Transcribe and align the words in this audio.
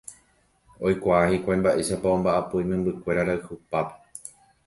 Oikuaa 0.91 1.19
hikuái 1.33 1.57
mba'éichapa 1.59 2.13
omba'apo 2.13 2.63
imembykuéra 2.63 3.27
rayhupápe. 3.31 4.33